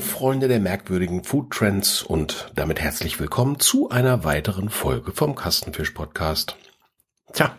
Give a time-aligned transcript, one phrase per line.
[0.00, 5.90] Freunde der merkwürdigen Food Trends und damit herzlich willkommen zu einer weiteren Folge vom Kastenfisch
[5.90, 6.56] Podcast.
[7.32, 7.58] Tja,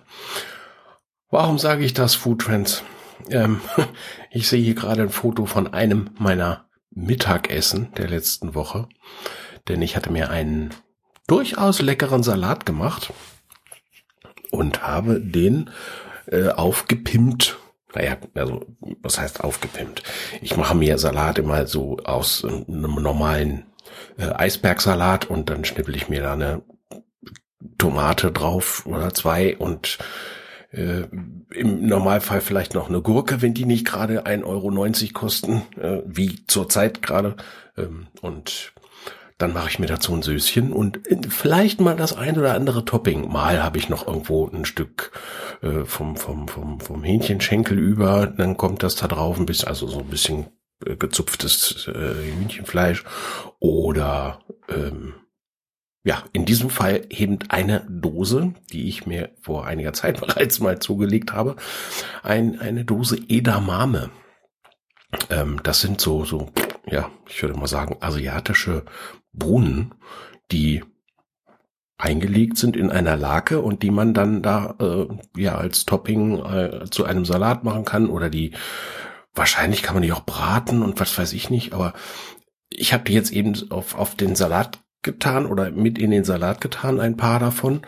[1.30, 2.84] warum sage ich das Food Trends?
[3.30, 3.62] Ähm,
[4.32, 8.90] ich sehe hier gerade ein Foto von einem meiner Mittagessen der letzten Woche,
[9.68, 10.74] denn ich hatte mir einen
[11.28, 13.14] durchaus leckeren Salat gemacht
[14.50, 15.70] und habe den
[16.28, 17.58] äh, aufgepimpt
[17.94, 18.66] naja, also
[19.02, 20.04] was heißt aufgepimpt?
[20.42, 23.66] Ich mache mir Salat immer so aus einem normalen
[24.18, 26.62] äh, Eisbergsalat und dann schnippel ich mir da eine
[27.78, 29.98] Tomate drauf oder zwei und
[30.72, 31.04] äh,
[31.54, 36.46] im Normalfall vielleicht noch eine Gurke, wenn die nicht gerade 1,90 Euro kosten, äh, wie
[36.48, 37.36] zurzeit gerade.
[37.78, 38.71] Ähm, und
[39.42, 43.32] dann mache ich mir dazu ein Söschen und vielleicht mal das ein oder andere Topping.
[43.32, 45.12] Mal habe ich noch irgendwo ein Stück
[45.62, 49.88] äh, vom, vom, vom, vom Hähnchenschenkel über, dann kommt das da drauf ein bisschen, also
[49.88, 50.48] so ein bisschen
[50.86, 53.04] äh, gezupftes äh, Hühnchenfleisch.
[53.60, 54.40] Oder
[54.70, 55.16] ähm,
[56.04, 60.80] ja, in diesem Fall eben eine Dose, die ich mir vor einiger Zeit bereits mal
[60.80, 61.56] zugelegt habe.
[62.24, 64.12] Ein, eine Dose Edamame.
[65.30, 66.50] Ähm, das sind so, so,
[66.86, 68.86] ja, ich würde mal sagen, asiatische
[69.34, 69.94] Bohnen,
[70.52, 70.84] die
[71.98, 75.08] eingelegt sind in einer Lake und die man dann da äh,
[75.40, 78.54] ja als Topping äh, zu einem Salat machen kann oder die
[79.34, 81.94] wahrscheinlich kann man die auch braten und was weiß ich nicht, aber
[82.70, 86.62] ich habe die jetzt eben auf, auf den Salat getan oder mit in den Salat
[86.62, 87.82] getan, ein paar davon,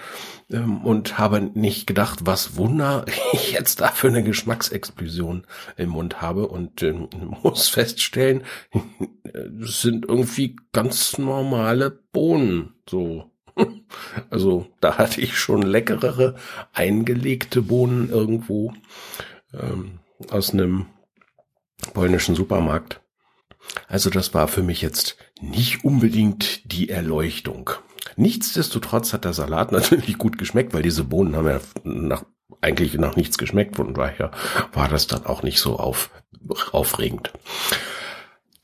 [0.50, 5.46] ähm, und habe nicht gedacht, was Wunder ich jetzt da für eine Geschmacksexplosion
[5.78, 7.10] im Mund habe und ähm,
[7.44, 8.44] muss feststellen,
[9.62, 13.30] es sind irgendwie ganz normale Bohnen, so.
[14.32, 16.34] Also da hatte ich schon leckerere
[16.74, 18.74] eingelegte Bohnen irgendwo
[19.54, 20.00] ähm,
[20.32, 20.88] aus einem
[21.94, 23.03] polnischen Supermarkt.
[23.88, 27.72] Also das war für mich jetzt nicht unbedingt die Erleuchtung.
[28.16, 32.24] Nichtsdestotrotz hat der Salat natürlich gut geschmeckt, weil diese Bohnen haben ja nach,
[32.62, 34.32] eigentlich nach nichts geschmeckt, von daher
[34.74, 36.10] war das dann auch nicht so auf,
[36.72, 37.32] aufregend.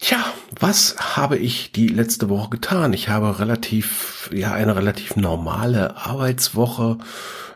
[0.02, 0.24] Tja,
[0.58, 2.94] was habe ich die letzte Woche getan?
[2.94, 7.00] Ich habe relativ, ja, eine relativ normale Arbeitswoche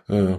[0.10, 0.36] äh,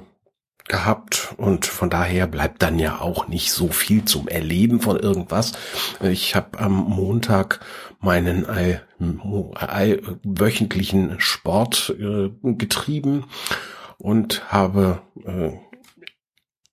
[0.67, 5.53] gehabt und von daher bleibt dann ja auch nicht so viel zum Erleben von irgendwas.
[6.01, 7.61] Ich habe am Montag
[8.01, 8.83] meinen all,
[9.55, 13.25] all, wöchentlichen Sport äh, getrieben
[13.99, 15.53] und habe äh,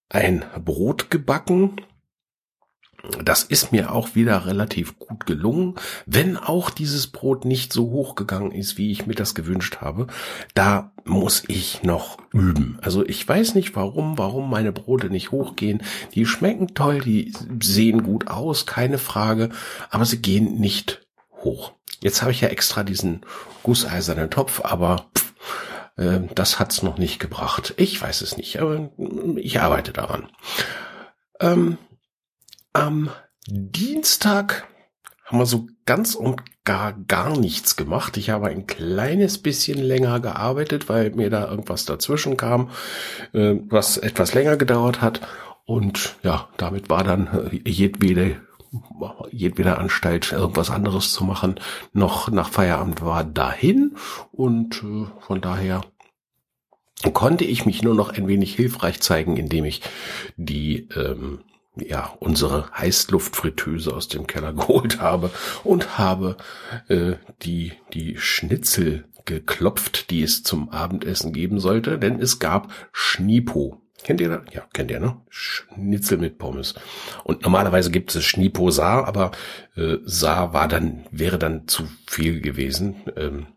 [0.10, 1.76] ein Brot gebacken
[3.24, 5.76] das ist mir auch wieder relativ gut gelungen,
[6.06, 10.08] wenn auch dieses Brot nicht so hoch gegangen ist, wie ich mir das gewünscht habe.
[10.54, 12.78] Da muss ich noch üben.
[12.82, 15.82] Also ich weiß nicht warum, warum meine Brote nicht hochgehen.
[16.14, 19.50] Die schmecken toll, die sehen gut aus, keine Frage,
[19.90, 21.06] aber sie gehen nicht
[21.44, 21.74] hoch.
[22.02, 23.22] Jetzt habe ich ja extra diesen
[23.64, 25.34] gusseisernen Topf, aber pff,
[25.98, 27.74] äh, das hat's noch nicht gebracht.
[27.78, 28.90] Ich weiß es nicht, aber
[29.38, 30.30] ich arbeite daran.
[31.40, 31.78] Ähm,
[32.74, 33.10] am
[33.48, 34.68] Dienstag
[35.26, 38.18] haben wir so ganz und gar gar nichts gemacht.
[38.18, 42.70] Ich habe ein kleines bisschen länger gearbeitet, weil mir da irgendwas dazwischen kam,
[43.34, 45.22] äh, was etwas länger gedauert hat.
[45.66, 48.42] Und ja, damit war dann äh, jedwede,
[49.32, 51.60] jedwede Anstalt, irgendwas anderes zu machen,
[51.94, 53.96] noch nach Feierabend war dahin.
[54.32, 55.82] Und äh, von daher
[57.14, 59.82] konnte ich mich nur noch ein wenig hilfreich zeigen, indem ich
[60.36, 61.40] die ähm,
[61.76, 65.32] ja, unsere Heißluftfritteuse aus dem Keller geholt habe
[65.64, 66.38] und habe
[66.88, 73.82] äh, die, die Schnitzel geklopft, die es zum Abendessen geben sollte, denn es gab Schnipo.
[74.04, 74.42] Kennt ihr das?
[74.52, 75.22] Ja, kennt ihr, ne?
[75.30, 76.74] Schnitzel mit Pommes.
[77.24, 79.32] Und normalerweise gibt es Schnipo Saar, aber
[79.76, 82.96] äh, Saar war dann, wäre dann zu viel gewesen.
[83.16, 83.48] Ähm,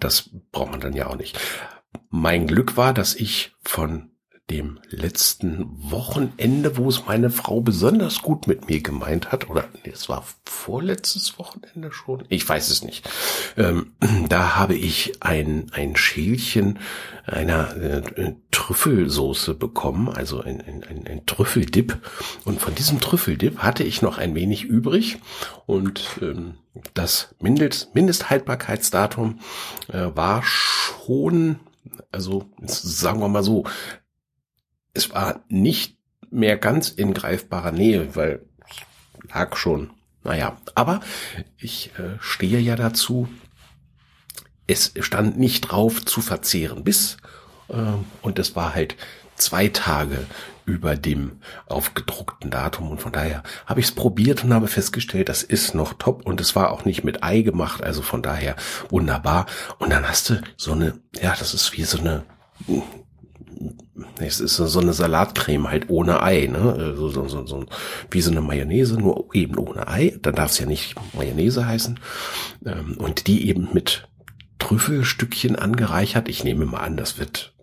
[0.00, 1.38] das braucht man dann ja auch nicht.
[2.08, 4.13] Mein Glück war, dass ich von
[4.50, 9.92] dem letzten Wochenende, wo es meine Frau besonders gut mit mir gemeint hat, oder nee,
[9.92, 13.08] es war vorletztes Wochenende schon, ich weiß es nicht.
[13.56, 13.94] Ähm,
[14.28, 16.78] da habe ich ein, ein Schälchen
[17.24, 21.98] einer äh, Trüffelsoße bekommen, also ein, ein, ein, Trüffeldip.
[22.44, 25.20] Und von diesem Trüffeldip hatte ich noch ein wenig übrig
[25.64, 26.54] und ähm,
[26.92, 29.40] das Mindest, Mindesthaltbarkeitsdatum
[29.88, 31.60] äh, war schon
[32.12, 33.64] also sagen wir mal so,
[34.94, 35.98] es war nicht
[36.30, 38.42] mehr ganz in greifbarer Nähe, weil
[39.32, 39.90] lag schon.
[40.22, 41.00] Naja, aber
[41.58, 43.28] ich äh, stehe ja dazu.
[44.66, 47.18] Es stand nicht drauf zu verzehren bis
[47.68, 47.74] äh,
[48.22, 48.96] und es war halt
[49.36, 50.26] zwei Tage
[50.64, 55.42] über dem aufgedruckten Datum und von daher habe ich es probiert und habe festgestellt, das
[55.42, 58.56] ist noch top und es war auch nicht mit Ei gemacht, also von daher
[58.88, 59.44] wunderbar.
[59.78, 62.24] Und dann hast du so eine, ja, das ist wie so eine
[64.18, 66.94] es ist so eine Salatcreme halt ohne Ei, ne?
[66.96, 67.66] So, so, so, so,
[68.10, 70.18] wie so eine Mayonnaise, nur eben ohne Ei.
[70.20, 72.00] Dann darf es ja nicht Mayonnaise heißen.
[72.66, 74.08] Ähm, und die eben mit
[74.58, 76.28] Trüffelstückchen angereichert.
[76.28, 77.54] Ich nehme mal an, das wird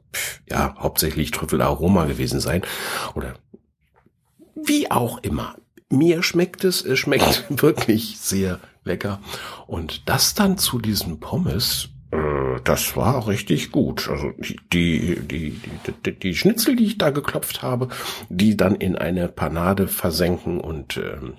[0.50, 2.62] ja hauptsächlich Trüffelaroma gewesen sein.
[3.16, 3.34] Oder
[4.56, 5.56] wie auch immer.
[5.90, 9.20] Mir schmeckt es, es schmeckt wirklich sehr lecker.
[9.68, 11.90] Und das dann zu diesen Pommes,
[12.64, 14.10] das war richtig gut.
[14.10, 14.34] Also
[14.74, 15.60] die, die,
[16.06, 17.88] die, die, Schnitzel, die ich da geklopft habe,
[18.30, 21.36] die dann in eine Panade versenken und ähm,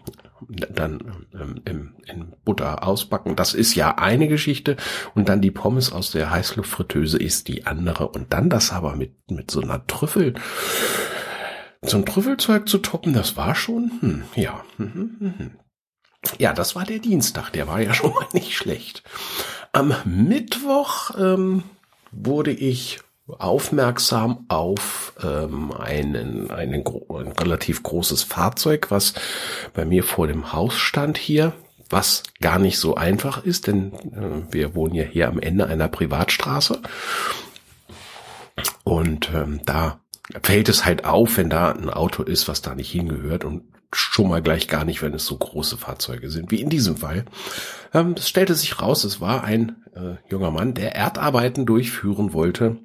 [0.48, 3.36] dann ähm, im, in Butter ausbacken.
[3.36, 4.76] Das ist ja eine Geschichte.
[5.14, 8.08] Und dann die Pommes aus der Heißluftfritteuse ist die andere.
[8.08, 10.34] Und dann das aber mit, mit so einer Trüffel,
[11.82, 14.62] ein Trüffelzeug zu toppen, das war schon, hm, ja.
[14.76, 15.34] Hm, hm, hm.
[15.38, 15.50] hm.
[16.38, 19.02] Ja, das war der Dienstag, der war ja schon mal nicht schlecht.
[19.72, 21.62] Am Mittwoch ähm,
[22.10, 29.14] wurde ich aufmerksam auf ähm, einen, einen, ein relativ großes Fahrzeug, was
[29.72, 31.54] bei mir vor dem Haus stand hier,
[31.88, 35.88] was gar nicht so einfach ist, denn äh, wir wohnen ja hier am Ende einer
[35.88, 36.82] Privatstraße.
[38.84, 40.00] Und ähm, da
[40.42, 44.28] fällt es halt auf, wenn da ein Auto ist, was da nicht hingehört und schon
[44.28, 47.24] mal gleich gar nicht, wenn es so große Fahrzeuge sind, wie in diesem Fall.
[47.92, 52.78] Ähm, es stellte sich raus, es war ein äh, junger Mann, der Erdarbeiten durchführen wollte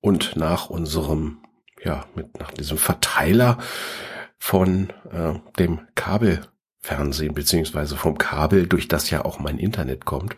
[0.00, 1.38] und nach unserem,
[1.82, 3.58] ja, mit, nach diesem Verteiler
[4.38, 10.36] von äh, dem Kabelfernsehen beziehungsweise vom Kabel, durch das ja auch mein Internet kommt.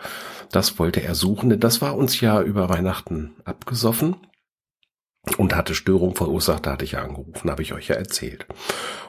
[0.52, 1.58] Das wollte er suchen.
[1.58, 4.16] Das war uns ja über Weihnachten abgesoffen
[5.38, 8.46] und hatte Störung verursacht, da hatte ich ja angerufen, habe ich euch ja erzählt.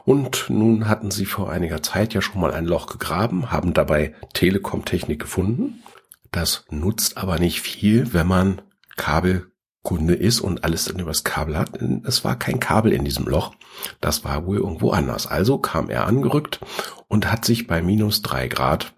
[0.04, 4.16] Und nun hatten sie vor einiger Zeit ja schon mal ein Loch gegraben, haben dabei
[4.34, 5.84] Telekom-Technik gefunden.
[6.32, 8.62] Das nutzt aber nicht viel, wenn man
[8.98, 11.82] Kabelkunde ist und alles dann übers Kabel hat.
[12.04, 13.56] Es war kein Kabel in diesem Loch.
[14.02, 15.28] Das war wohl irgendwo anders.
[15.28, 16.60] Also kam er angerückt
[17.08, 18.94] und hat sich bei minus drei Grad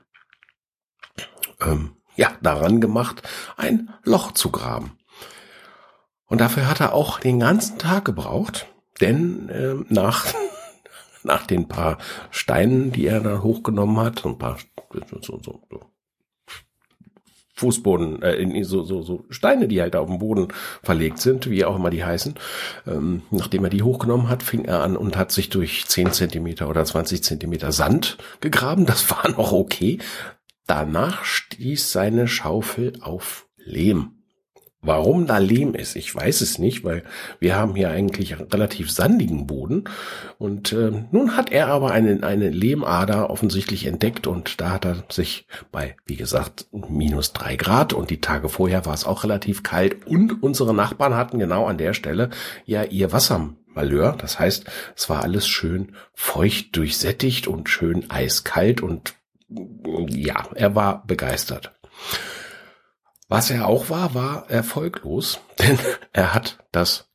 [1.62, 3.22] ähm, ja daran gemacht,
[3.57, 4.99] ein Loch zu graben.
[6.30, 8.68] Und dafür hat er auch den ganzen Tag gebraucht,
[9.02, 10.28] denn äh, nach,
[11.24, 11.98] nach den paar
[12.30, 14.58] Steinen, die er da hochgenommen hat, ein paar
[15.22, 15.81] so, so, so
[17.56, 20.48] Fußboden, äh, so, so, so Steine, die halt auf dem Boden
[20.81, 22.36] verlegt sind, wie auch immer die heißen.
[22.88, 26.70] Ähm, nachdem er die hochgenommen hat, fing er an und hat sich durch 10 Zentimeter
[26.70, 28.86] oder 20 Zentimeter Sand gegraben.
[28.86, 29.98] Das war noch okay.
[30.68, 34.19] Danach stieß seine Schaufel auf Lehm.
[34.81, 37.04] Warum da Lehm ist, ich weiß es nicht, weil
[37.42, 39.84] wir haben hier eigentlich einen relativ sandigen Boden.
[40.38, 45.04] Und äh, nun hat er aber eine, eine Lehmader offensichtlich entdeckt und da hat er
[45.10, 49.64] sich bei, wie gesagt, minus drei Grad und die Tage vorher war es auch relativ
[49.64, 52.30] kalt und unsere Nachbarn hatten genau an der Stelle
[52.64, 54.16] ja ihr Wassermalheur.
[54.18, 54.64] Das heißt,
[54.96, 59.16] es war alles schön feucht durchsättigt und schön eiskalt und
[60.08, 61.74] ja, er war begeistert.
[63.29, 65.77] Was er auch war, war erfolglos, denn
[66.12, 67.09] er hat das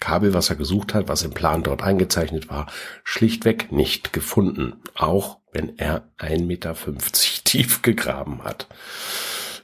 [0.00, 2.66] Kabel, was er gesucht hat, was im Plan dort eingezeichnet war,
[3.04, 6.74] schlichtweg nicht gefunden, auch wenn er 1,50 Meter
[7.44, 8.68] tief gegraben hat.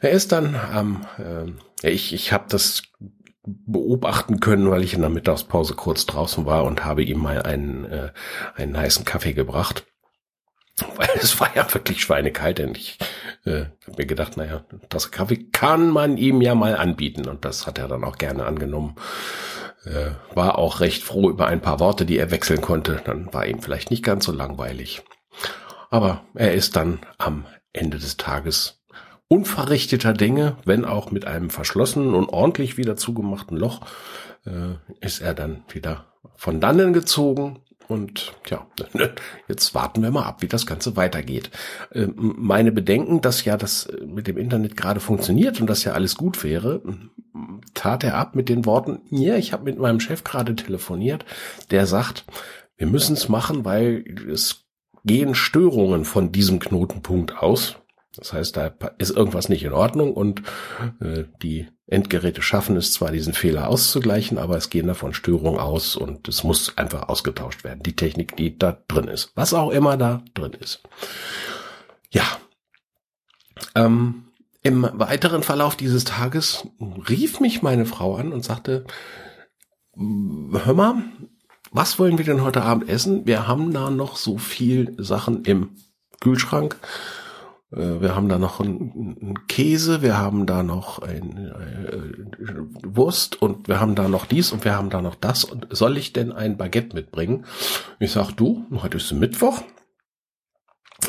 [0.01, 2.83] Er ist dann am, äh, ich, ich habe das
[3.47, 7.85] beobachten können, weil ich in der Mittagspause kurz draußen war und habe ihm mal einen,
[7.85, 8.13] äh,
[8.57, 9.87] einen heißen Kaffee gebracht.
[10.97, 12.99] Weil es war ja wirklich schweinekalt und ich
[13.45, 17.67] äh, habe mir gedacht, naja, das Kaffee kann man ihm ja mal anbieten und das
[17.67, 18.97] hat er dann auch gerne angenommen.
[19.85, 23.03] Äh, war auch recht froh über ein paar Worte, die er wechseln konnte.
[23.05, 25.03] Dann war ihm vielleicht nicht ganz so langweilig.
[25.91, 28.83] Aber er ist dann am Ende des Tages
[29.29, 33.81] unverrichteter Dinge, wenn auch mit einem verschlossenen und ordentlich wieder zugemachten Loch,
[34.45, 38.67] äh, ist er dann wieder von dannen gezogen und ja,
[39.49, 41.51] jetzt warten wir mal ab, wie das Ganze weitergeht.
[41.93, 45.93] Ähm, meine Bedenken, dass ja das äh, mit dem Internet gerade funktioniert und dass ja
[45.93, 46.83] alles gut wäre,
[47.75, 51.25] tat er ab mit den Worten, ja, ich habe mit meinem Chef gerade telefoniert,
[51.71, 52.25] der sagt,
[52.77, 54.65] wir müssen es machen, weil es
[55.05, 57.77] gehen Störungen von diesem Knotenpunkt aus.
[58.17, 60.43] Das heißt, da ist irgendwas nicht in Ordnung und
[61.01, 65.97] äh, die Endgeräte schaffen es zwar, diesen Fehler auszugleichen, aber es gehen davon Störungen aus
[65.97, 67.83] und es muss einfach ausgetauscht werden.
[67.83, 69.33] Die Technik, die da drin ist.
[69.35, 70.83] Was auch immer da drin ist.
[72.11, 72.25] Ja.
[73.75, 74.25] Ähm,
[74.63, 76.67] Im weiteren Verlauf dieses Tages
[77.09, 78.85] rief mich meine Frau an und sagte,
[79.97, 81.05] hör mal,
[81.71, 83.27] was wollen wir denn heute Abend essen?
[83.27, 85.71] Wir haben da noch so viel Sachen im
[86.21, 86.79] Kühlschrank.
[87.75, 93.69] Äh, wir haben da noch einen Käse, wir haben da noch ein äh, Wurst und
[93.69, 95.45] wir haben da noch dies und wir haben da noch das.
[95.45, 97.47] Und soll ich denn ein Baguette mitbringen?
[97.99, 99.63] Ich sag du, heute ist Mittwoch.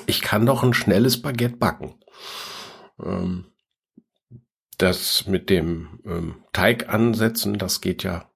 [0.07, 1.95] Ich kann doch ein schnelles Baguette backen.
[3.03, 3.45] Ähm,
[4.77, 8.29] das mit dem ähm, Teig ansetzen, das geht ja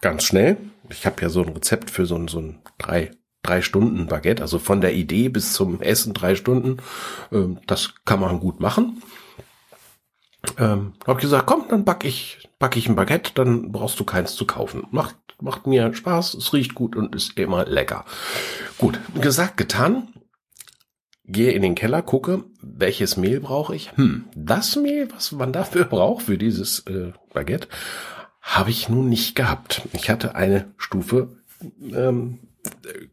[0.00, 0.58] ganz schnell.
[0.90, 3.12] Ich habe ja so ein Rezept für so ein, so ein drei,
[3.42, 6.78] drei Stunden Baguette, also von der Idee bis zum Essen drei Stunden.
[7.32, 9.02] Ähm, das kann man gut machen.
[10.58, 14.34] Ähm, habe gesagt, komm, dann back ich, back ich ein Baguette, dann brauchst du keins
[14.34, 14.86] zu kaufen.
[14.90, 18.04] Macht, macht mir Spaß, es riecht gut und ist immer lecker.
[18.78, 20.08] Gut, gesagt, getan
[21.30, 23.96] gehe in den Keller, gucke, welches Mehl brauche ich.
[23.96, 27.68] Hm, das Mehl, was man dafür braucht, für dieses äh, Baguette,
[28.42, 29.82] habe ich nun nicht gehabt.
[29.92, 31.36] Ich hatte eine Stufe
[31.92, 32.40] ähm,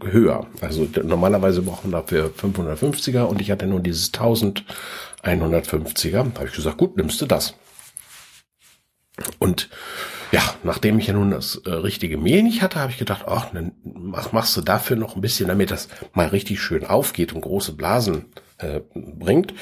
[0.04, 0.48] höher.
[0.62, 6.12] Also normalerweise braucht man dafür 550er und ich hatte nur dieses 1150er.
[6.12, 7.54] Da habe ich gesagt, gut, nimmst du das.
[9.40, 9.70] Und
[10.32, 13.52] ja, nachdem ich ja nun das äh, richtige Mehl nicht hatte, habe ich gedacht, ach,
[13.54, 17.42] dann mach, machst du dafür noch ein bisschen, damit das mal richtig schön aufgeht und
[17.42, 18.26] große Blasen
[18.58, 19.54] äh, bringt,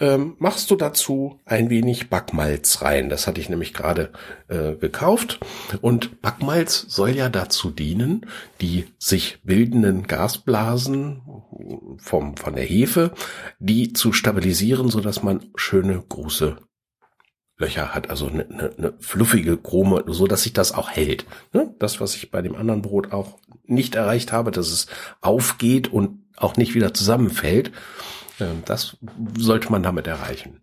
[0.00, 3.08] ähm, machst du dazu ein wenig Backmalz rein.
[3.08, 4.12] Das hatte ich nämlich gerade
[4.48, 5.40] äh, gekauft.
[5.80, 8.26] Und Backmalz soll ja dazu dienen,
[8.60, 11.22] die sich bildenden Gasblasen
[11.98, 13.12] vom, von der Hefe,
[13.58, 16.56] die zu stabilisieren, so dass man schöne große
[17.58, 21.24] Löcher hat, also eine, eine, eine fluffige Krome, so dass sich das auch hält.
[21.52, 21.74] Ne?
[21.78, 24.88] Das, was ich bei dem anderen Brot auch nicht erreicht habe, dass es
[25.22, 27.72] aufgeht und auch nicht wieder zusammenfällt,
[28.64, 28.96] das
[29.36, 30.60] sollte man damit erreichen.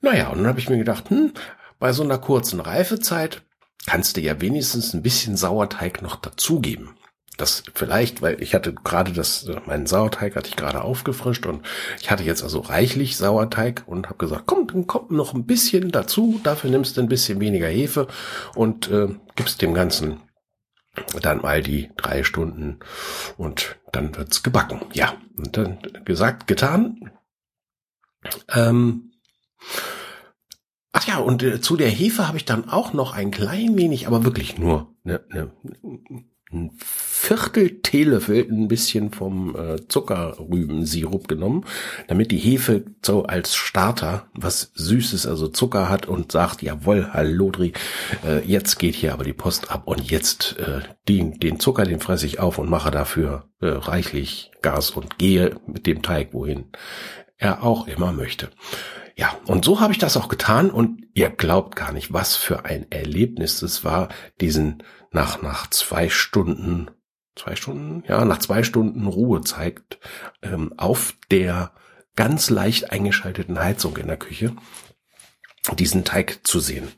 [0.00, 1.32] Naja, und dann habe ich mir gedacht, hm,
[1.78, 3.42] bei so einer kurzen Reifezeit
[3.86, 6.94] kannst du ja wenigstens ein bisschen Sauerteig noch dazugeben
[7.40, 11.64] das vielleicht, weil ich hatte gerade das, meinen Sauerteig hatte ich gerade aufgefrischt und
[12.00, 15.90] ich hatte jetzt also reichlich Sauerteig und habe gesagt, komm, dann kommt noch ein bisschen
[15.90, 18.08] dazu, dafür nimmst du ein bisschen weniger Hefe
[18.54, 20.20] und äh, gibst dem Ganzen
[21.20, 22.80] dann mal die drei Stunden
[23.36, 24.80] und dann wird's gebacken.
[24.92, 27.10] Ja, und dann gesagt, getan.
[28.48, 29.12] Ähm,
[30.92, 34.06] Ach ja, und äh, zu der Hefe habe ich dann auch noch ein klein wenig,
[34.06, 35.52] aber wirklich nur eine, eine,
[36.52, 41.64] ein Viertel Teelöffel ein bisschen vom äh, Zuckerrübensirup genommen,
[42.08, 47.72] damit die Hefe so als Starter was Süßes, also Zucker hat und sagt, jawohl, Hallodri,
[48.26, 52.00] äh, jetzt geht hier aber die Post ab und jetzt äh, den, den Zucker, den
[52.00, 56.66] fresse ich auf und mache dafür äh, reichlich Gas und gehe mit dem Teig, wohin
[57.36, 58.50] er auch immer möchte.
[59.16, 62.64] Ja, und so habe ich das auch getan und ihr glaubt gar nicht, was für
[62.64, 64.08] ein Erlebnis es war,
[64.40, 66.90] diesen nach, nach zwei Stunden,
[67.36, 69.98] zwei Stunden, ja, nach zwei Stunden Ruhe zeigt,
[70.42, 71.72] ähm, auf der
[72.16, 74.54] ganz leicht eingeschalteten Heizung in der Küche
[75.76, 76.90] diesen Teig zu sehen.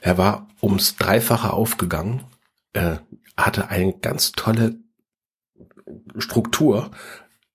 [0.00, 2.24] Er war ums Dreifache aufgegangen,
[2.72, 2.96] äh,
[3.36, 4.76] hatte eine ganz tolle
[6.16, 6.90] Struktur,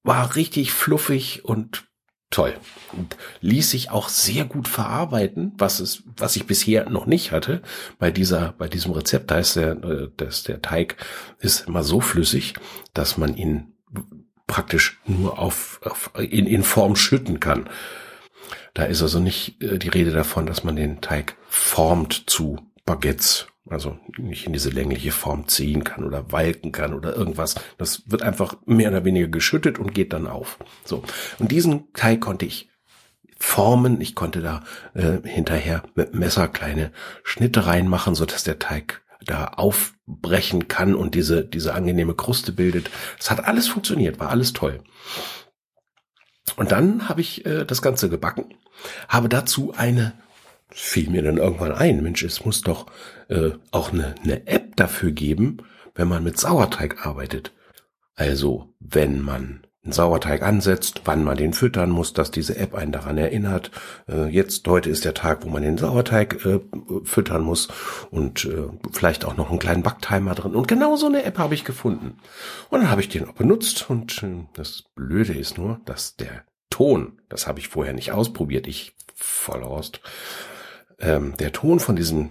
[0.04, 1.91] war richtig fluffig und
[2.32, 2.56] toll.
[3.42, 7.62] Ließ sich auch sehr gut verarbeiten, was es, was ich bisher noch nicht hatte.
[8.00, 10.98] Bei dieser, bei diesem Rezept, da ist der, äh, dass der Teig
[11.40, 12.56] ist immer so flüssig,
[12.94, 13.74] dass man ihn
[14.48, 17.70] praktisch nur auf, auf in, in Form schütten kann.
[18.74, 23.48] Da ist also nicht äh, die Rede davon, dass man den Teig formt zu Baguettes
[23.72, 27.56] also nicht in diese längliche Form ziehen kann oder walken kann oder irgendwas.
[27.78, 30.58] Das wird einfach mehr oder weniger geschüttet und geht dann auf.
[30.86, 31.04] So.
[31.40, 32.70] Und diesen Teig konnte ich
[33.38, 34.02] formen.
[34.02, 34.64] Ich konnte da
[34.94, 36.92] äh, hinterher mit Messer kleine
[37.24, 42.90] Schnitte reinmachen, so dass der Teig da aufbrechen kann und diese, diese angenehme Kruste bildet.
[43.20, 44.84] Es hat alles funktioniert, war alles toll.
[46.56, 48.54] Und dann habe ich äh, das Ganze gebacken,
[49.08, 50.14] habe dazu eine
[50.72, 52.88] fiel mir dann irgendwann ein, Mensch, es muss doch
[53.30, 55.58] äh, auch eine, eine App dafür geben,
[55.96, 57.52] wenn man mit Sauerteig arbeitet.
[58.16, 62.92] Also, wenn man einen Sauerteig ansetzt, wann man den füttern muss, dass diese App einen
[62.92, 63.72] daran erinnert.
[64.08, 66.60] Äh, jetzt, heute ist der Tag, wo man den Sauerteig äh,
[67.04, 67.68] füttern muss
[68.12, 70.54] und äh, vielleicht auch noch einen kleinen Backtimer drin.
[70.54, 72.18] Und genau so eine App habe ich gefunden.
[72.70, 76.44] Und dann habe ich den auch benutzt und äh, das Blöde ist nur, dass der
[76.70, 80.02] Ton, das habe ich vorher nicht ausprobiert, ich Vollrost,
[81.02, 82.30] ähm, der Ton von diesem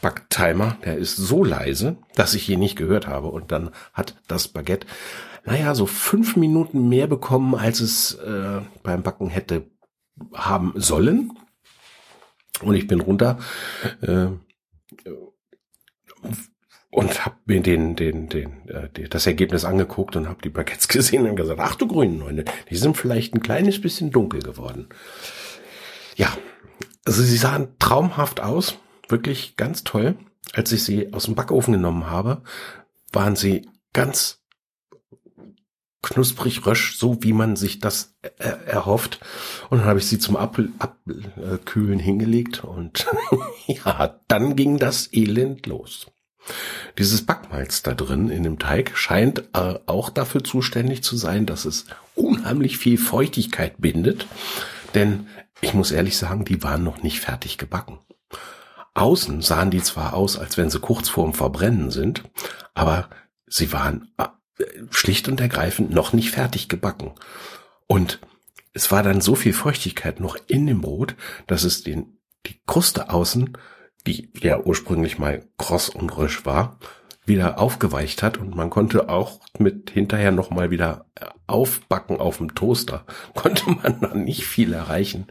[0.00, 3.28] Backtimer, der ist so leise, dass ich ihn nicht gehört habe.
[3.28, 4.86] Und dann hat das Baguette,
[5.44, 9.70] naja, so fünf Minuten mehr bekommen, als es äh, beim Backen hätte
[10.34, 11.32] haben sollen.
[12.62, 13.38] Und ich bin runter.
[14.02, 14.28] Äh,
[16.90, 21.28] und habe mir den, den, den, äh, das Ergebnis angeguckt und habe die Baguettes gesehen
[21.28, 24.88] und gesagt, ach du grünen Neune, die sind vielleicht ein kleines bisschen dunkel geworden.
[26.16, 26.36] Ja,
[27.04, 28.76] also sie sahen traumhaft aus,
[29.08, 30.16] wirklich ganz toll.
[30.52, 32.42] Als ich sie aus dem Backofen genommen habe,
[33.12, 34.42] waren sie ganz
[36.02, 39.20] knusprig rösch, so wie man sich das er erhofft.
[39.70, 40.98] Und dann habe ich sie zum Abkühlen Ab
[41.74, 43.06] hingelegt und
[43.66, 46.08] ja, dann ging das Elend los.
[46.98, 51.64] Dieses Backmalz da drin in dem Teig scheint äh, auch dafür zuständig zu sein, dass
[51.64, 54.26] es unheimlich viel Feuchtigkeit bindet.
[54.94, 55.26] Denn
[55.60, 58.00] ich muss ehrlich sagen, die waren noch nicht fertig gebacken.
[58.94, 62.24] Außen sahen die zwar aus, als wenn sie kurz vorm Verbrennen sind,
[62.74, 63.08] aber
[63.46, 64.26] sie waren äh,
[64.90, 67.12] schlicht und ergreifend noch nicht fertig gebacken.
[67.86, 68.20] Und
[68.74, 71.14] es war dann so viel Feuchtigkeit noch in dem Brot,
[71.46, 73.56] dass es den, die Kruste außen,
[74.06, 76.78] die ja ursprünglich mal kross und rösch war,
[77.32, 81.06] wieder aufgeweicht hat und man konnte auch mit hinterher noch mal wieder
[81.46, 83.04] aufbacken auf dem Toaster.
[83.34, 85.26] Konnte man dann nicht viel erreichen.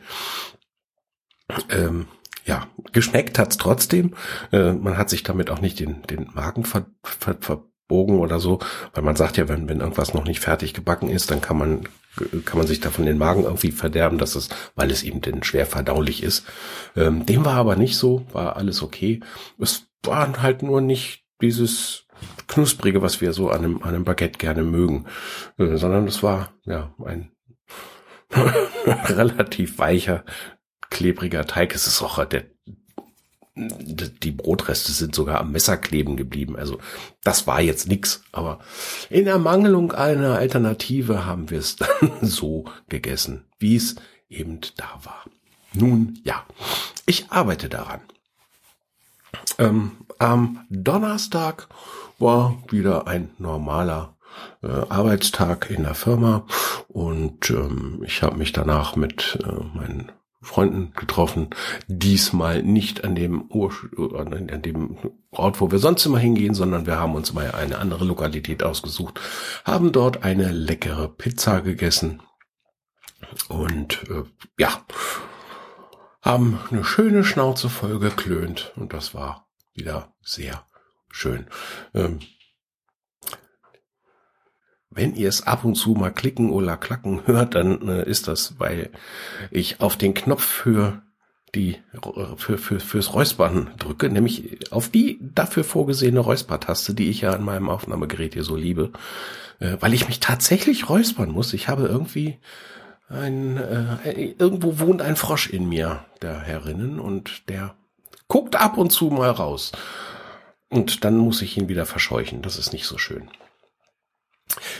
[1.70, 2.08] Ähm,
[2.46, 4.16] ja, geschmeckt hat's trotzdem.
[4.52, 8.40] Äh, man hat sich damit auch nicht den, den Magen ver, ver, ver, Bogen oder
[8.40, 8.60] so,
[8.94, 11.90] weil man sagt ja, wenn, wenn irgendwas noch nicht fertig gebacken ist, dann kann man,
[12.46, 15.66] kann man sich davon den Magen irgendwie verderben, dass es, weil es eben denn schwer
[15.66, 16.46] verdaulich ist.
[16.96, 19.20] Ähm, dem war aber nicht so, war alles okay.
[19.60, 22.06] Es war halt nur nicht dieses
[22.48, 25.06] knusprige, was wir so an einem, an einem Baguette gerne mögen,
[25.58, 27.32] äh, sondern es war, ja, ein
[28.86, 30.24] relativ weicher,
[30.90, 31.76] klebriger Teig.
[31.76, 32.46] Es ist auch der
[33.54, 36.56] die Brotreste sind sogar am Messer kleben geblieben.
[36.56, 36.80] Also
[37.24, 38.24] das war jetzt nix.
[38.32, 38.60] Aber
[39.10, 43.96] in Ermangelung einer Alternative haben wir es dann so gegessen, wie es
[44.30, 45.26] eben da war.
[45.74, 46.46] Nun ja,
[47.06, 48.02] ich arbeite daran.
[49.58, 51.68] Ähm, am Donnerstag
[52.20, 54.16] war wieder ein normaler
[54.64, 56.46] äh, Arbeitstag in der Firma
[56.88, 60.12] und ähm, ich habe mich danach mit äh, meinen
[60.44, 61.50] Freunden getroffen.
[61.88, 63.72] Diesmal nicht an dem, Ur
[64.18, 64.98] an dem
[65.30, 69.20] Ort, wo wir sonst immer hingehen, sondern wir haben uns mal eine andere Lokalität ausgesucht,
[69.66, 72.22] haben dort eine leckere Pizza gegessen
[73.50, 74.24] und äh,
[74.58, 74.70] ja,
[76.22, 80.66] haben eine schöne Schnauze voll geklönt und das war wieder sehr
[81.10, 81.48] schön.
[81.94, 82.20] Ähm,
[84.90, 88.60] wenn ihr es ab und zu mal klicken oder klacken hört, dann äh, ist das,
[88.60, 88.92] weil
[89.50, 91.02] ich auf den Knopf für
[91.56, 91.78] die
[92.38, 97.44] für, für fürs Räuspern drücke, nämlich auf die dafür vorgesehene Räuspertaste, die ich ja an
[97.44, 98.92] meinem Aufnahmegerät hier so liebe,
[99.60, 101.54] äh, weil ich mich tatsächlich räuspern muss.
[101.54, 102.40] Ich habe irgendwie
[103.12, 107.76] ein äh, irgendwo wohnt ein Frosch in mir, der Herrinnen, und der
[108.28, 109.72] guckt ab und zu mal raus.
[110.70, 112.42] Und dann muss ich ihn wieder verscheuchen.
[112.42, 113.30] Das ist nicht so schön.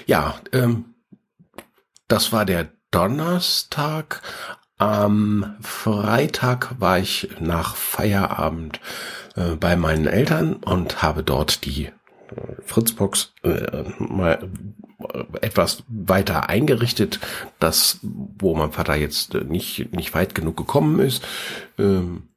[0.06, 0.96] Ja, ähm,
[2.08, 4.22] das war der Donnerstag.
[4.78, 8.80] Am Freitag war ich nach Feierabend
[9.36, 11.92] äh, bei meinen Eltern und habe dort die
[12.66, 14.50] Fritzbox äh, mal
[15.42, 17.20] etwas weiter eingerichtet,
[17.60, 21.24] das, wo mein Vater jetzt nicht, nicht weit genug gekommen ist.
[21.78, 22.30] Ähm,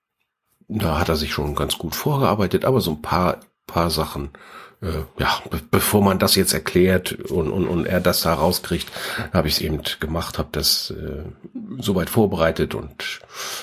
[0.68, 4.30] da hat er sich schon ganz gut vorgearbeitet, aber so ein paar, paar Sachen
[4.84, 8.90] äh, ja, be bevor man das jetzt erklärt und, und, und er das da rauskriegt,
[9.32, 11.24] habe ich es eben gemacht, habe das äh,
[11.78, 13.20] soweit vorbereitet und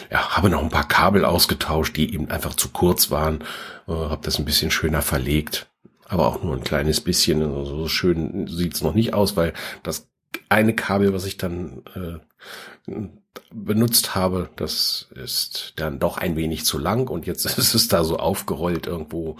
[0.09, 3.43] ja, habe noch ein paar Kabel ausgetauscht, die eben einfach zu kurz waren,
[3.87, 5.67] äh, habe das ein bisschen schöner verlegt,
[6.11, 10.09] aber auch nur ein kleines bisschen, also so schön sieht's noch nicht aus, weil das
[10.49, 13.01] eine Kabel, was ich dann äh,
[13.49, 18.03] benutzt habe, das ist dann doch ein wenig zu lang und jetzt ist es da
[18.03, 19.37] so aufgerollt irgendwo.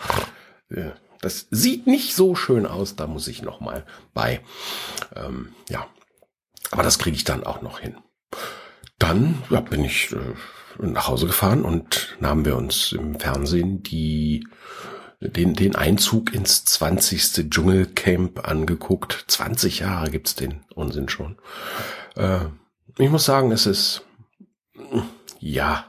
[1.20, 4.40] Das sieht nicht so schön aus, da muss ich noch mal bei.
[5.14, 5.88] Ähm, ja,
[6.72, 7.98] aber das kriege ich dann auch noch hin.
[8.98, 14.48] Dann ja, bin ich äh, nach Hause gefahren und nahmen wir uns im Fernsehen die
[15.22, 17.50] den, den Einzug ins 20.
[17.50, 19.26] Dschungelcamp angeguckt.
[19.28, 21.38] 20 Jahre gibt's den Unsinn schon.
[22.16, 22.46] Äh,
[22.98, 24.04] ich muss sagen, es ist
[25.40, 25.86] ja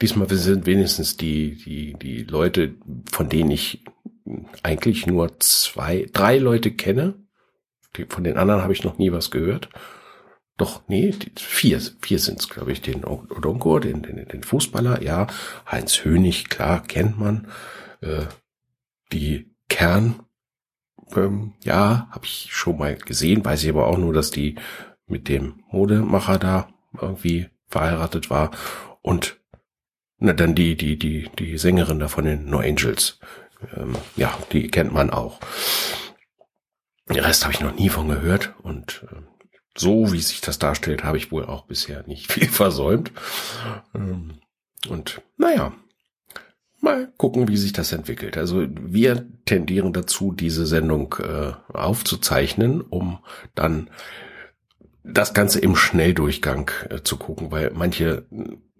[0.00, 2.76] diesmal sind wenigstens die die die Leute,
[3.10, 3.84] von denen ich
[4.62, 7.14] eigentlich nur zwei, drei Leute kenne.
[8.08, 9.70] Von den anderen habe ich noch nie was gehört.
[10.56, 12.82] Doch, nee, vier, vier sind's, glaube ich.
[12.82, 15.28] Den Odonko, den, den, den Fußballer, ja.
[15.70, 17.48] Heinz Hönig, klar, kennt man.
[18.00, 18.26] Äh,
[19.12, 20.22] die Kern,
[21.14, 23.44] ähm, ja, habe ich schon mal gesehen.
[23.44, 24.56] Weiß ich aber auch nur, dass die
[25.06, 26.68] mit dem Modemacher da
[27.00, 28.50] irgendwie verheiratet war.
[29.02, 29.40] Und
[30.18, 33.18] na, dann die, die, die, die Sängerin da von den No Angels
[33.74, 35.40] ähm, ja, die kennt man auch.
[37.08, 39.16] Den Rest habe ich noch nie von gehört und äh,
[39.76, 43.12] so wie sich das darstellt, habe ich wohl auch bisher nicht viel versäumt.
[43.94, 44.38] Ähm,
[44.88, 45.72] und naja,
[46.80, 48.36] mal gucken, wie sich das entwickelt.
[48.36, 53.18] Also wir tendieren dazu, diese Sendung äh, aufzuzeichnen, um
[53.54, 53.90] dann
[55.02, 58.26] das Ganze im Schnelldurchgang äh, zu gucken, weil manche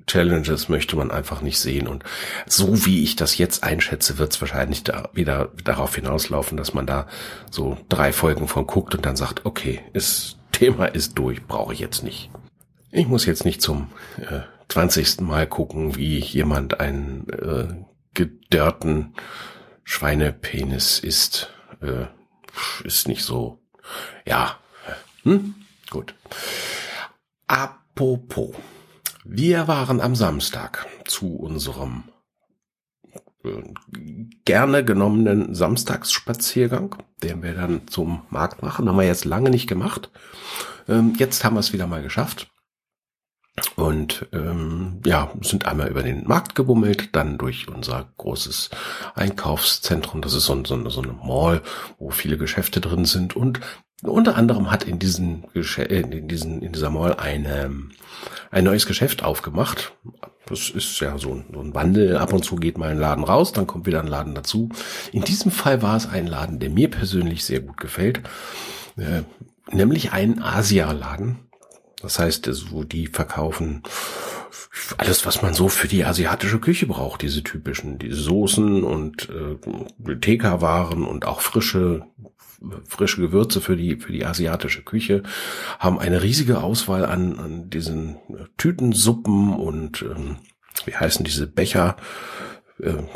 [0.07, 1.87] Challenges möchte man einfach nicht sehen.
[1.87, 2.03] Und
[2.47, 6.87] so wie ich das jetzt einschätze, wird es wahrscheinlich da wieder darauf hinauslaufen, dass man
[6.87, 7.07] da
[7.51, 11.79] so drei Folgen von guckt und dann sagt, okay, das Thema ist durch, brauche ich
[11.79, 12.31] jetzt nicht.
[12.91, 15.21] Ich muss jetzt nicht zum äh, 20.
[15.23, 19.15] Mal gucken, wie jemand einen äh, gedörrten
[19.85, 21.51] Schweinepenis isst.
[21.81, 22.07] Äh,
[22.85, 23.63] ist nicht so.
[24.27, 24.59] Ja.
[25.23, 25.55] Hm?
[25.91, 26.15] Gut.
[27.47, 28.55] Apropos.
[29.25, 32.05] Wir waren am Samstag zu unserem
[33.45, 33.63] äh,
[34.45, 38.89] gerne genommenen Samstagsspaziergang, den wir dann zum Markt machen.
[38.89, 40.11] Haben wir jetzt lange nicht gemacht.
[40.89, 42.51] Ähm, jetzt haben wir es wieder mal geschafft.
[43.77, 48.71] Und ähm, ja, sind einmal über den Markt gebummelt, dann durch unser großes
[49.15, 50.23] Einkaufszentrum.
[50.23, 51.63] Das ist so, so, so eine Mall,
[51.99, 53.37] wo viele Geschäfte drin sind.
[53.37, 53.61] Und
[54.03, 57.71] unter anderem hat in diesen, äh, in diesen, in dieser Mall eine,
[58.51, 59.93] ein neues Geschäft aufgemacht.
[60.47, 62.17] Das ist ja so ein, so ein Wandel.
[62.17, 64.71] Ab und zu geht mal ein Laden raus, dann kommt wieder ein Laden dazu.
[65.13, 68.23] In diesem Fall war es ein Laden, der mir persönlich sehr gut gefällt.
[68.97, 69.23] Äh,
[69.71, 71.48] nämlich ein Asia-Laden.
[72.03, 73.83] Das heißt, wo die verkaufen
[74.97, 80.15] alles, was man so für die asiatische Küche braucht, diese typischen, die Soßen und äh,
[80.15, 82.07] TK-Waren und auch frische
[82.89, 85.23] frische Gewürze für die, für die asiatische Küche,
[85.79, 88.17] haben eine riesige Auswahl an, an diesen
[88.57, 90.37] Tütensuppen und ähm,
[90.85, 91.97] wie heißen diese Becher,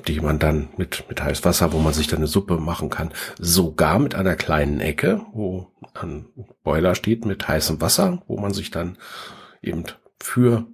[0.06, 3.12] die man dann mit, mit heißem Wasser, wo man sich dann eine Suppe machen kann,
[3.38, 6.26] sogar mit einer kleinen Ecke, wo ein
[6.64, 8.98] Boiler steht mit heißem Wasser, wo man sich dann
[9.62, 9.84] eben
[10.20, 10.66] für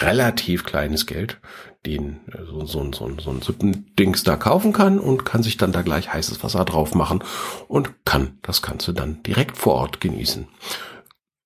[0.00, 1.40] relativ kleines Geld
[1.86, 5.72] den äh, so, so, so, so ein Suppendings da kaufen kann und kann sich dann
[5.72, 7.22] da gleich heißes Wasser drauf machen
[7.68, 10.48] und kann das Ganze dann direkt vor Ort genießen.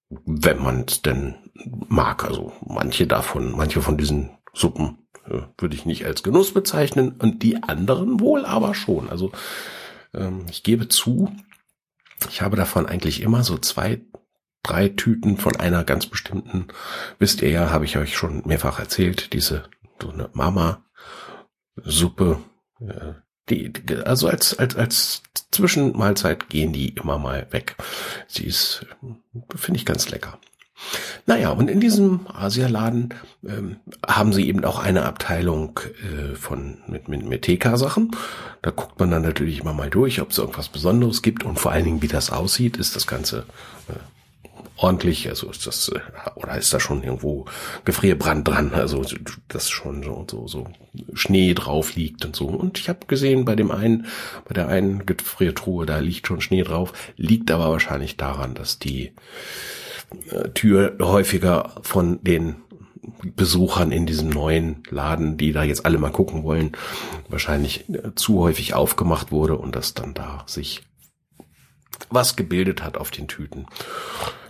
[0.09, 1.37] Wenn man es denn
[1.89, 2.25] mag.
[2.25, 7.43] Also manche davon, manche von diesen Suppen äh, würde ich nicht als Genuss bezeichnen und
[7.43, 9.09] die anderen wohl aber schon.
[9.09, 9.33] Also
[10.15, 11.35] ähm, ich gebe zu,
[12.29, 14.01] ich habe davon eigentlich immer so zwei,
[14.63, 16.69] drei Tüten von einer ganz bestimmten,
[17.19, 19.65] wisst ihr ja, habe ich euch schon mehrfach erzählt, diese
[20.01, 20.81] so eine Mama-Suppe.
[22.81, 23.15] Äh,
[23.49, 23.73] die,
[24.05, 27.77] also als, als, als Zwischenmahlzeit gehen die immer mal weg.
[28.29, 28.87] Sie ist,
[29.57, 30.39] finde ich ganz lecker.
[31.27, 33.15] Naja, und in diesem Asialaden
[33.47, 38.17] ähm, haben sie eben auch eine Abteilung äh, von mit, mit, mit TK-Sachen.
[38.63, 41.73] Da guckt man dann natürlich immer mal durch, ob es irgendwas Besonderes gibt und vor
[41.73, 42.77] allen Dingen, wie das aussieht.
[42.77, 43.45] Ist das Ganze
[43.89, 43.95] äh,
[44.77, 46.01] ordentlich, also ist das, äh,
[46.37, 47.45] oder ist da schon irgendwo
[47.85, 49.05] Gefrierbrand dran, also
[49.49, 50.67] das schon so, so, so
[51.15, 52.47] Schnee drauf liegt und so.
[52.47, 54.07] Und ich habe gesehen, bei dem einen,
[54.47, 59.13] bei der einen Gefriertruhe, da liegt schon Schnee drauf, liegt aber wahrscheinlich daran, dass die
[60.55, 62.57] Tür häufiger von den
[63.23, 66.73] Besuchern in diesem neuen Laden, die da jetzt alle mal gucken wollen,
[67.29, 70.83] wahrscheinlich äh, zu häufig aufgemacht wurde und das dann da sich
[72.09, 73.67] was gebildet hat auf den Tüten.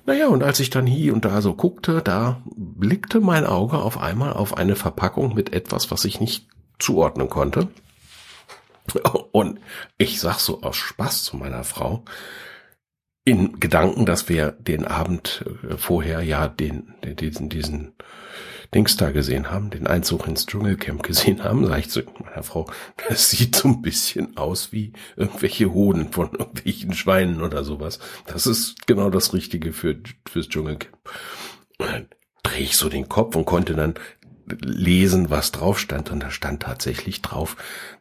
[0.06, 3.98] Naja, und als ich dann hier und da so guckte, da blickte mein Auge auf
[3.98, 7.68] einmal auf eine Verpackung mit etwas, was ich nicht zuordnen konnte.
[9.32, 9.60] Und
[9.98, 12.02] ich sag so aus Spaß zu meiner Frau,
[13.24, 17.94] in Gedanken, dass wir den Abend äh, vorher ja den, diesen, diesen
[18.74, 22.70] Dings da gesehen haben, den Einzug ins Dschungelcamp gesehen haben, sage ich zu meiner Frau,
[23.08, 27.98] das sieht so ein bisschen aus wie irgendwelche Hoden von irgendwelchen Schweinen oder sowas.
[28.26, 29.96] Das ist genau das Richtige für,
[30.28, 30.96] fürs Dschungelcamp.
[31.78, 32.08] Und
[32.42, 33.94] drehe ich so den Kopf und konnte dann
[34.60, 36.10] lesen, was drauf stand.
[36.10, 37.56] Und da stand tatsächlich drauf,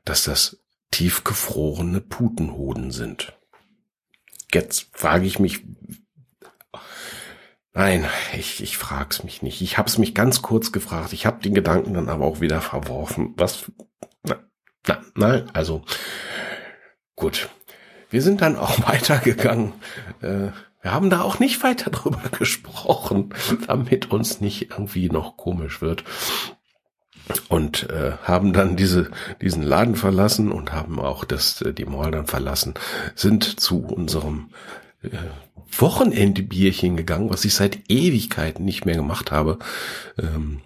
[0.06, 3.39] dass das tiefgefrorene Putenhoden sind.
[4.54, 5.64] Jetzt frage ich mich,
[7.74, 8.06] Nein,
[8.38, 9.62] ich, ich frag's mich nicht.
[9.62, 11.14] Ich hab's mich ganz kurz gefragt.
[11.14, 13.34] Ich habe den Gedanken dann aber auch wieder verworfen.
[13.38, 13.72] Was?
[14.24, 14.36] Na,
[14.86, 15.84] na, nein, also
[17.16, 17.48] gut.
[18.10, 19.74] Wir sind dann auch weitergegangen.
[20.22, 20.50] Äh,
[20.82, 23.34] wir haben da auch nicht weiter drüber gesprochen,
[23.68, 26.04] damit uns nicht irgendwie noch komisch wird.
[27.48, 29.12] Und äh, haben dann diese,
[29.42, 32.74] diesen Laden verlassen und haben auch das, äh, die Mall dann verlassen,
[33.16, 34.50] sind zu unserem
[35.04, 35.10] äh,
[35.78, 39.60] Wochenende-Bierchen gegangen, was ich seit Ewigkeiten nicht mehr gemacht habe.
[40.18, 40.62] Ähm,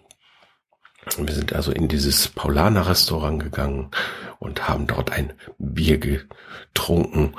[1.18, 3.92] Wir sind also in dieses Paulaner-Restaurant gegangen
[4.40, 7.34] und haben dort ein Bier getrunken.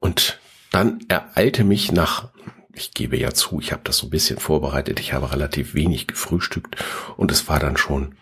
[0.00, 0.38] Und
[0.70, 2.28] dann ereilte mich nach,
[2.76, 6.06] ich gebe ja zu, ich habe das so ein bisschen vorbereitet, ich habe relativ wenig
[6.06, 6.76] gefrühstückt
[7.16, 8.14] und es war dann schon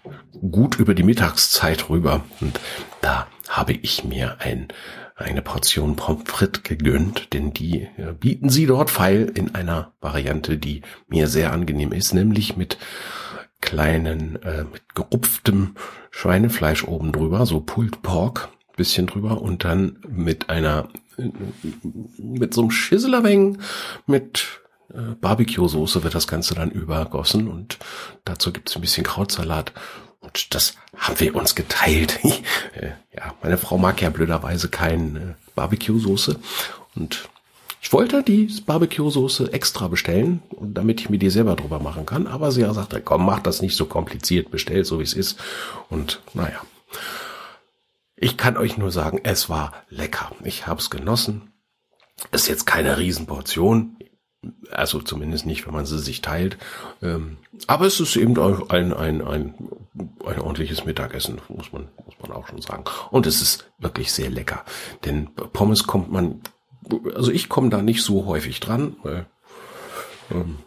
[0.50, 2.24] gut über die Mittagszeit rüber.
[2.40, 2.60] Und
[3.00, 4.68] da habe ich mir ein,
[5.16, 10.56] eine Portion Pommes frites gegönnt, denn die äh, bieten sie dort feil in einer Variante,
[10.56, 12.78] die mir sehr angenehm ist, nämlich mit
[13.60, 15.74] kleinen, äh, mit gerupftem
[16.10, 20.88] Schweinefleisch oben drüber, so Pulled Pork, bisschen drüber und dann mit einer,
[22.18, 23.58] mit so einem Schisselerweng
[24.06, 24.60] mit
[24.92, 27.78] äh, Barbecue-Soße wird das Ganze dann übergossen und
[28.24, 29.72] dazu gibt's ein bisschen Krautsalat
[30.20, 32.18] und das haben wir uns geteilt.
[32.74, 36.40] Äh, ja, meine Frau mag ja blöderweise kein äh, Barbecue-Soße
[36.96, 37.28] und
[37.84, 42.26] ich wollte die Barbecue-Soße extra bestellen, damit ich mir die selber drüber machen kann.
[42.26, 45.38] Aber sie sagte, komm, mach das nicht so kompliziert, bestell so wie es ist.
[45.90, 46.62] Und naja,
[48.16, 50.30] ich kann euch nur sagen, es war lecker.
[50.44, 51.52] Ich habe es genossen.
[52.32, 53.96] Ist jetzt keine Riesenportion.
[54.70, 56.58] Also zumindest nicht, wenn man sie sich teilt.
[57.02, 59.68] Ähm, aber es ist eben ein, ein, ein,
[60.26, 62.84] ein ordentliches Mittagessen, muss man, muss man auch schon sagen.
[63.10, 64.64] Und es ist wirklich sehr lecker.
[65.04, 66.42] Denn Pommes kommt man
[67.14, 69.26] also ich komme da nicht so häufig dran, weil
[70.30, 70.58] ähm,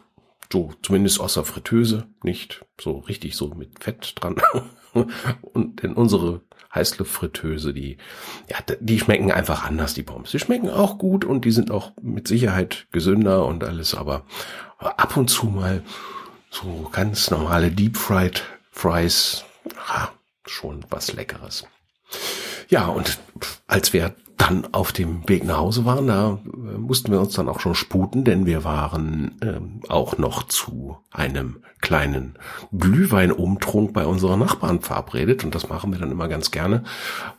[0.52, 4.42] so zumindest außer Fritteuse nicht so richtig so mit Fett dran.
[5.42, 6.42] Und denn unsere
[6.74, 7.98] Heißluftfritteuse, die
[8.50, 10.32] ja, die schmecken einfach anders die Pommes.
[10.32, 14.26] Die schmecken auch gut und die sind auch mit Sicherheit gesünder und alles, aber,
[14.78, 15.82] ab und zu mal
[16.50, 19.44] so ganz normale Deep Fried Fries,
[19.88, 20.10] ah,
[20.46, 21.66] schon was Leckeres.
[22.70, 23.18] Ja, und
[23.68, 27.50] als wir dann auf dem Weg nach Hause waren, da äh, mussten wir uns dann
[27.50, 32.38] auch schon sputen, denn wir waren ähm, auch noch zu einem kleinen
[32.72, 36.84] Glühweinumtrunk bei unseren Nachbarn verabredet und das machen wir dann immer ganz gerne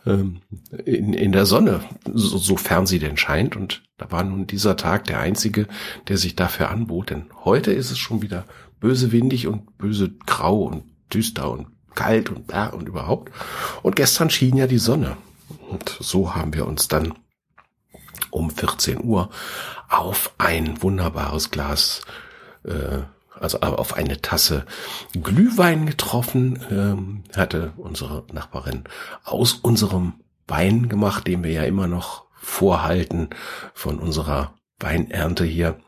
[0.05, 0.41] ähm,
[0.85, 1.81] in, in der Sonne,
[2.13, 3.55] so, sofern sie denn scheint.
[3.55, 5.67] Und da war nun dieser Tag der einzige,
[6.07, 8.45] der sich dafür anbot, denn heute ist es schon wieder
[8.79, 10.83] böse windig und böse grau und
[11.13, 13.31] düster und kalt und äh, und überhaupt.
[13.83, 15.17] Und gestern schien ja die Sonne
[15.69, 17.13] und so haben wir uns dann
[18.31, 19.29] um 14 Uhr
[19.89, 22.01] auf ein wunderbares Glas,
[22.63, 22.99] äh,
[23.39, 24.65] also auf eine Tasse
[25.13, 28.83] Glühwein getroffen, ähm, hatte unsere Nachbarin
[29.23, 30.15] aus unserem
[30.47, 33.29] Wein gemacht, den wir ja immer noch vorhalten
[33.73, 35.79] von unserer Weinernte hier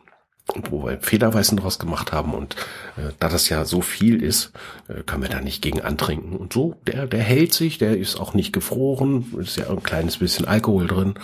[0.70, 2.56] wo wir Federweißen draus gemacht haben und
[2.98, 4.52] äh, da das ja so viel ist,
[4.88, 6.36] äh, können wir da nicht gegen antrinken.
[6.38, 10.18] Und so, der, der hält sich, der ist auch nicht gefroren, ist ja ein kleines
[10.18, 11.16] bisschen Alkohol drin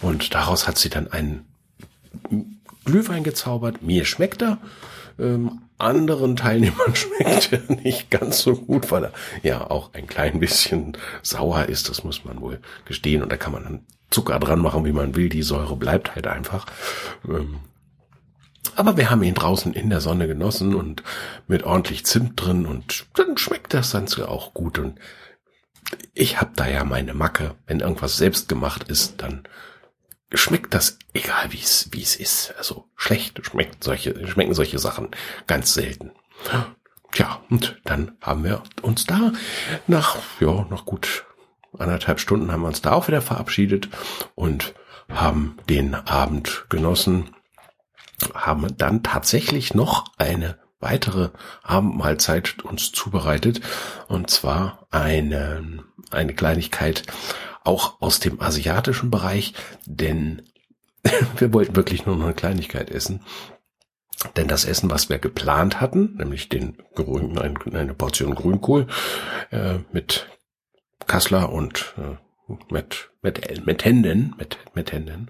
[0.00, 1.46] und daraus hat sie dann einen
[2.84, 3.82] Glühwein gezaubert.
[3.82, 4.58] Mir schmeckt er,
[5.18, 10.40] ähm, anderen Teilnehmern schmeckt er nicht ganz so gut, weil er ja auch ein klein
[10.40, 14.60] bisschen sauer ist, das muss man wohl gestehen und da kann man dann Zucker dran
[14.60, 16.66] machen, wie man will, die Säure bleibt halt einfach.
[17.26, 17.60] Ähm,
[18.76, 21.02] aber wir haben ihn draußen in der Sonne genossen und
[21.46, 24.78] mit ordentlich Zimt drin und dann schmeckt das Ganze auch gut.
[24.78, 24.98] Und
[26.14, 27.54] ich habe da ja meine Macke.
[27.66, 29.42] Wenn irgendwas selbst gemacht ist, dann
[30.32, 32.54] schmeckt das egal wie es wie es ist.
[32.56, 35.08] Also schlecht schmeckt solche schmecken solche Sachen
[35.46, 36.12] ganz selten.
[37.12, 39.32] Tja, und dann haben wir uns da
[39.86, 41.26] nach ja noch gut
[41.78, 43.88] anderthalb Stunden haben wir uns da auch wieder verabschiedet
[44.34, 44.74] und
[45.08, 47.30] haben den Abend genossen
[48.34, 51.30] haben dann tatsächlich noch eine weitere
[51.62, 53.60] Abendmahlzeit uns zubereitet
[54.08, 57.04] und zwar eine, eine Kleinigkeit
[57.64, 59.54] auch aus dem asiatischen Bereich,
[59.86, 60.42] denn
[61.36, 63.20] wir wollten wirklich nur noch eine Kleinigkeit essen.
[64.36, 68.86] Denn das Essen, was wir geplant hatten, nämlich den grünen, eine Portion Grünkohl
[69.50, 70.28] äh, mit
[71.06, 72.16] Kassler und äh,
[72.70, 75.28] mit, mit, mit Händen, mit, mit Händen.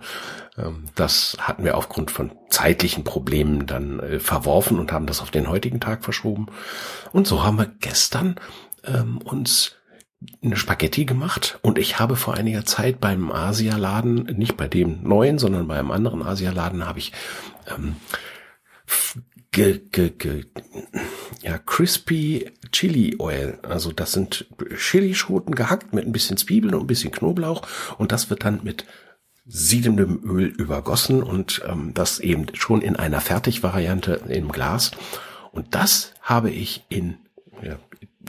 [0.57, 5.31] Ähm, das hatten wir aufgrund von zeitlichen Problemen dann äh, verworfen und haben das auf
[5.31, 6.47] den heutigen Tag verschoben.
[7.13, 8.37] Und so haben wir gestern
[8.85, 9.77] ähm, uns
[10.43, 15.39] eine Spaghetti gemacht und ich habe vor einiger Zeit beim Asialaden, nicht bei dem neuen,
[15.39, 17.13] sondern bei einem anderen Asialaden, habe ich
[17.69, 17.97] ähm,
[19.53, 20.45] ge, ge, ge,
[21.43, 23.59] ja, crispy Chili Oil.
[23.62, 27.62] Also das sind Chilischoten gehackt mit ein bisschen Zwiebeln und ein bisschen Knoblauch
[27.99, 28.87] und das wird dann mit
[29.45, 34.93] siedendem Öl übergossen und ähm, das eben schon in einer Fertigvariante im Glas.
[35.51, 37.19] Und das habe ich in,
[37.61, 37.77] ja,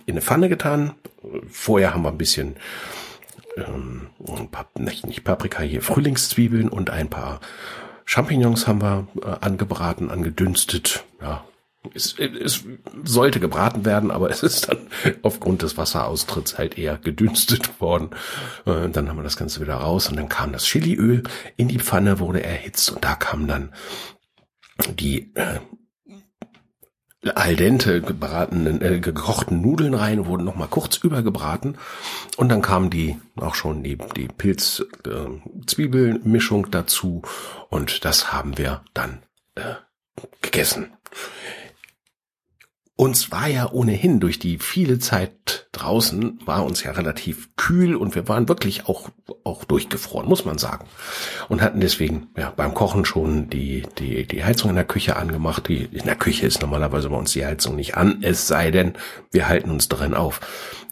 [0.05, 0.93] in eine Pfanne getan.
[1.47, 2.55] Vorher haben wir ein bisschen
[3.55, 4.07] ähm,
[4.77, 7.39] nicht Paprika hier, Frühlingszwiebeln und ein paar
[8.05, 11.03] Champignons haben wir äh, angebraten, angedünstet.
[11.21, 11.43] Ja,
[11.93, 12.63] es, es
[13.03, 14.87] sollte gebraten werden, aber es ist dann
[15.21, 18.11] aufgrund des Wasseraustritts halt eher gedünstet worden.
[18.65, 21.23] Äh, dann haben wir das Ganze wieder raus und dann kam das Chiliöl
[21.57, 23.73] in die Pfanne, wurde erhitzt und da kam dann
[24.97, 25.59] die äh,
[27.35, 31.77] al dente gebratenen, äh, gekochten Nudeln rein, wurden noch mal kurz übergebraten
[32.37, 37.21] und dann kam die auch schon die, die Pilz-Zwiebelmischung äh, dazu
[37.69, 39.23] und das haben wir dann
[39.55, 39.75] äh,
[40.41, 40.91] gegessen.
[43.03, 48.15] Uns war ja ohnehin durch die viele Zeit draußen, war uns ja relativ kühl und
[48.15, 49.09] wir waren wirklich auch,
[49.43, 50.87] auch durchgefroren, muss man sagen.
[51.49, 55.67] Und hatten deswegen ja, beim Kochen schon die, die, die Heizung in der Küche angemacht.
[55.67, 58.93] Die, in der Küche ist normalerweise bei uns die Heizung nicht an, es sei denn,
[59.31, 60.39] wir halten uns drin auf.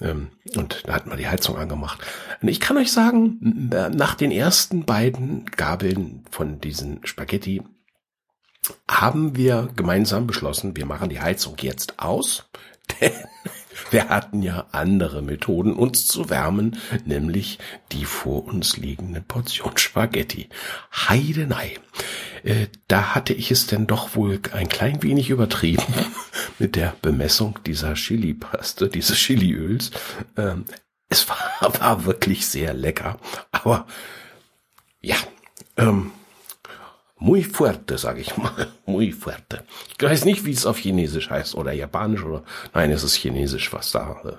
[0.02, 2.02] Ähm, und da hatten wir die Heizung angemacht.
[2.42, 7.62] Und ich kann euch sagen, nach den ersten beiden Gabeln von diesen Spaghetti
[8.90, 12.50] haben wir gemeinsam beschlossen, wir machen die Heizung jetzt aus,
[13.02, 13.14] denn
[13.90, 17.60] wir hatten ja andere Methoden, uns zu wärmen, nämlich
[17.92, 20.50] die vor uns liegende Portion Spaghetti.
[20.94, 21.80] Heidenei.
[22.44, 25.84] Äh, da hatte ich es denn doch wohl ein klein wenig übertrieben
[26.60, 29.92] mit der Bemessung dieser Chili-Paste, dieses Chiliöls.
[30.38, 30.66] Ähm,
[31.10, 33.20] es war, war wirklich sehr lecker,
[33.52, 33.86] aber
[35.02, 35.18] ja,
[35.78, 36.12] ähm,
[37.24, 38.68] Muy fuerte, sage ich mal.
[38.88, 39.64] Muy fuerte.
[39.96, 42.42] Ich weiß nicht, wie es auf Chinesisch heißt oder Japanisch oder
[42.74, 44.20] nein, es ist Chinesisch, was da.
[44.26, 44.32] Äh,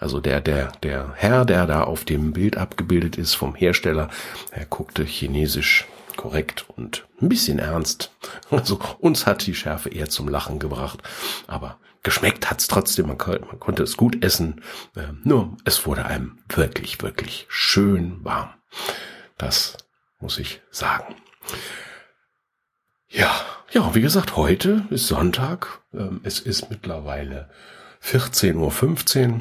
[0.00, 4.08] also der der der Herr, der da auf dem Bild abgebildet ist vom Hersteller,
[4.52, 5.84] er guckte Chinesisch
[6.16, 8.10] korrekt und ein bisschen ernst.
[8.50, 11.02] Also uns hat die Schärfe eher zum Lachen gebracht,
[11.46, 13.08] aber geschmeckt hat's trotzdem.
[13.08, 14.62] Man, man konnte es gut essen.
[14.96, 18.48] Äh, nur es wurde einem wirklich wirklich schön warm.
[19.36, 19.76] Das
[20.20, 21.16] muss ich sagen.
[23.16, 23.30] Ja,
[23.70, 25.82] ja, wie gesagt, heute ist Sonntag.
[25.92, 27.48] Ähm, es ist mittlerweile
[28.02, 29.40] 14.15 Uhr.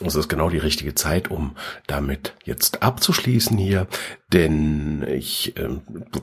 [0.00, 3.86] Das ist genau die richtige Zeit, um damit jetzt abzuschließen hier,
[4.34, 5.68] denn ich äh,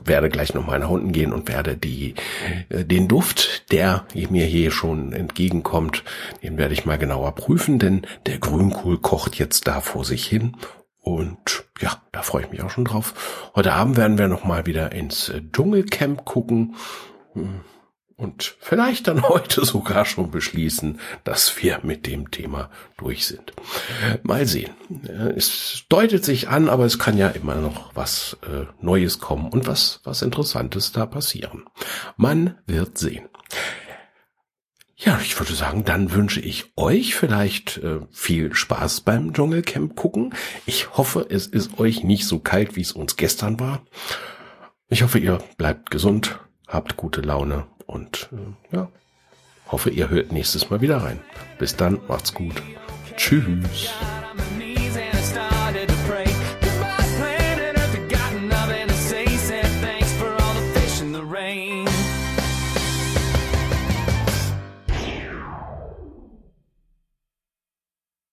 [0.04, 2.14] werde gleich nochmal nach unten gehen und werde die
[2.68, 6.04] äh, den Duft, der mir hier schon entgegenkommt,
[6.44, 10.56] den werde ich mal genauer prüfen, denn der Grünkohl kocht jetzt da vor sich hin
[11.00, 13.50] und ja, da freue ich mich auch schon drauf.
[13.54, 16.74] Heute Abend werden wir nochmal wieder ins äh, Dschungelcamp gucken
[17.34, 17.60] hm,
[18.16, 23.52] und vielleicht dann heute sogar schon beschließen, dass wir mit dem Thema durch sind.
[24.22, 24.72] Mal sehen.
[25.06, 29.48] Äh, es deutet sich an, aber es kann ja immer noch was äh, Neues kommen
[29.50, 31.64] und was, was Interessantes da passieren.
[32.16, 33.28] Man wird sehen.
[35.00, 40.34] Ja, ich würde sagen, dann wünsche ich euch vielleicht äh, viel Spaß beim Dschungelcamp gucken.
[40.66, 43.82] Ich hoffe, es ist euch nicht so kalt, wie es uns gestern war.
[44.88, 48.90] Ich hoffe, ihr bleibt gesund, habt gute Laune und äh, ja,
[49.68, 51.20] hoffe, ihr hört nächstes Mal wieder rein.
[51.60, 52.60] Bis dann, macht's gut.
[53.16, 53.92] Tschüss.